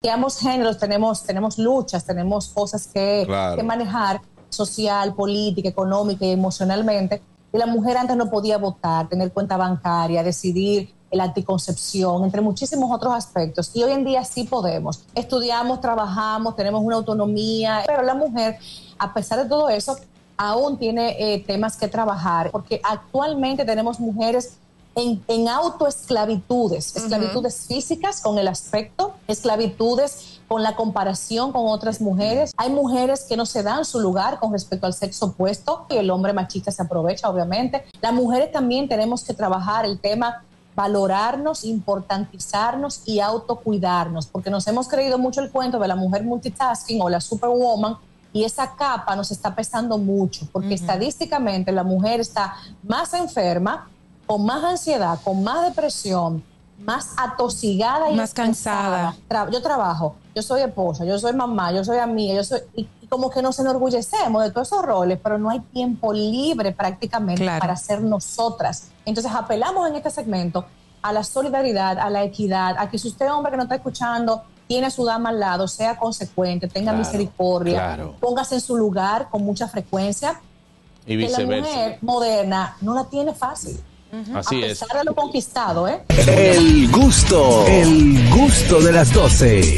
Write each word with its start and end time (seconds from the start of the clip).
que 0.00 0.10
ambos 0.10 0.38
géneros 0.38 0.78
tenemos, 0.78 1.24
tenemos 1.24 1.58
luchas, 1.58 2.04
tenemos 2.04 2.48
cosas 2.48 2.86
que, 2.86 3.24
Claro. 3.26 3.56
que 3.56 3.62
manejar 3.64 4.20
social, 4.48 5.14
política, 5.14 5.68
económica 5.68 6.24
y 6.24 6.30
emocionalmente. 6.30 7.20
Y 7.52 7.58
la 7.58 7.66
mujer 7.66 7.96
antes 7.96 8.16
no 8.16 8.30
podía 8.30 8.58
votar, 8.58 9.08
tener 9.08 9.32
cuenta 9.32 9.56
bancaria, 9.56 10.22
decidir 10.22 10.94
la 11.10 11.24
anticoncepción, 11.24 12.22
entre 12.24 12.40
muchísimos 12.40 12.90
otros 12.92 13.12
aspectos. 13.12 13.72
Y 13.74 13.82
hoy 13.82 13.92
en 13.92 14.04
día 14.04 14.24
sí 14.24 14.44
podemos. 14.44 15.04
Estudiamos, 15.14 15.80
trabajamos, 15.80 16.54
tenemos 16.54 16.82
una 16.82 16.96
autonomía, 16.96 17.82
pero 17.86 18.02
la 18.02 18.14
mujer, 18.14 18.58
a 18.98 19.12
pesar 19.12 19.42
de 19.42 19.48
todo 19.48 19.68
eso, 19.68 19.96
aún 20.36 20.78
tiene 20.78 21.16
eh, 21.18 21.42
temas 21.44 21.76
que 21.76 21.88
trabajar, 21.88 22.50
porque 22.52 22.80
actualmente 22.84 23.64
tenemos 23.64 23.98
mujeres 23.98 24.58
en, 24.98 25.22
en 25.28 25.48
autoesclavitudes, 25.48 26.96
esclavitudes 26.96 27.66
físicas 27.68 28.20
con 28.20 28.36
el 28.38 28.48
aspecto, 28.48 29.14
esclavitudes 29.28 30.40
con 30.48 30.62
la 30.62 30.74
comparación 30.74 31.52
con 31.52 31.68
otras 31.68 32.00
mujeres. 32.00 32.52
Hay 32.56 32.70
mujeres 32.70 33.24
que 33.24 33.36
no 33.36 33.46
se 33.46 33.62
dan 33.62 33.84
su 33.84 34.00
lugar 34.00 34.40
con 34.40 34.52
respecto 34.52 34.86
al 34.86 34.94
sexo 34.94 35.26
opuesto 35.26 35.86
y 35.88 35.96
el 35.96 36.10
hombre 36.10 36.32
machista 36.32 36.72
se 36.72 36.82
aprovecha, 36.82 37.30
obviamente. 37.30 37.84
Las 38.00 38.12
mujeres 38.12 38.50
también 38.50 38.88
tenemos 38.88 39.22
que 39.22 39.34
trabajar 39.34 39.84
el 39.84 40.00
tema 40.00 40.42
valorarnos, 40.74 41.64
importantizarnos 41.64 43.02
y 43.04 43.18
autocuidarnos, 43.18 44.26
porque 44.26 44.48
nos 44.48 44.66
hemos 44.68 44.86
creído 44.86 45.18
mucho 45.18 45.40
el 45.40 45.50
cuento 45.50 45.78
de 45.80 45.88
la 45.88 45.96
mujer 45.96 46.22
multitasking 46.22 47.02
o 47.02 47.08
la 47.08 47.20
superwoman 47.20 47.96
y 48.32 48.44
esa 48.44 48.76
capa 48.76 49.16
nos 49.16 49.32
está 49.32 49.54
pesando 49.56 49.98
mucho, 49.98 50.46
porque 50.52 50.74
estadísticamente 50.74 51.72
la 51.72 51.82
mujer 51.82 52.20
está 52.20 52.54
más 52.84 53.12
enferma, 53.14 53.88
con 54.28 54.44
más 54.44 54.62
ansiedad, 54.62 55.18
con 55.24 55.42
más 55.42 55.62
depresión, 55.64 56.44
más 56.84 57.08
atosigada 57.16 58.10
y 58.10 58.14
Más 58.14 58.34
cansada. 58.34 59.16
Tra- 59.28 59.50
yo 59.50 59.60
trabajo, 59.62 60.16
yo 60.34 60.42
soy 60.42 60.60
esposa, 60.60 61.04
yo 61.06 61.18
soy 61.18 61.32
mamá, 61.32 61.72
yo 61.72 61.82
soy 61.82 61.96
amiga, 61.98 62.34
yo 62.34 62.44
soy 62.44 62.60
y, 62.76 62.82
y 63.00 63.06
como 63.08 63.30
que 63.30 63.40
nos 63.40 63.58
enorgullecemos 63.58 64.44
de 64.44 64.50
todos 64.50 64.68
esos 64.68 64.84
roles, 64.84 65.18
pero 65.22 65.38
no 65.38 65.48
hay 65.48 65.60
tiempo 65.60 66.12
libre 66.12 66.72
prácticamente 66.72 67.42
Claro. 67.42 67.58
para 67.60 67.74
ser 67.74 68.02
nosotras. 68.02 68.90
Entonces 69.06 69.32
apelamos 69.34 69.88
en 69.88 69.96
este 69.96 70.10
segmento 70.10 70.66
a 71.00 71.12
la 71.12 71.24
solidaridad, 71.24 71.98
a 71.98 72.10
la 72.10 72.22
equidad, 72.22 72.76
a 72.78 72.90
que 72.90 72.98
si 72.98 73.08
usted 73.08 73.32
hombre 73.32 73.50
que 73.52 73.56
no 73.56 73.62
está 73.62 73.76
escuchando 73.76 74.42
tiene 74.66 74.88
a 74.88 74.90
su 74.90 75.06
dama 75.06 75.30
al 75.30 75.40
lado, 75.40 75.66
sea 75.66 75.96
consecuente, 75.98 76.68
tenga 76.68 76.92
Claro, 76.92 76.98
misericordia, 76.98 77.78
claro. 77.78 78.14
póngase 78.20 78.56
en 78.56 78.60
su 78.60 78.76
lugar 78.76 79.30
con 79.30 79.42
mucha 79.42 79.66
frecuencia. 79.68 80.38
Y 81.06 81.16
Que 81.16 81.30
la 81.30 81.38
viceversa. 81.38 81.70
mujer 81.70 81.98
moderna 82.02 82.76
no 82.82 82.92
la 82.94 83.04
tiene 83.04 83.32
fácil. 83.34 83.82
Así 84.34 84.62
a 84.62 84.66
es. 84.66 84.78
pesar 84.78 84.98
de 84.98 85.04
lo 85.04 85.14
conquistado, 85.14 85.86
¿eh? 85.86 86.00
El 86.26 86.90
gusto, 86.90 87.66
el 87.66 88.28
gusto 88.30 88.80
de 88.80 88.92
las 88.92 89.12
12. 89.12 89.76